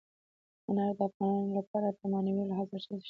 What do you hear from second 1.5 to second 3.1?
لپاره په معنوي لحاظ ارزښت لري.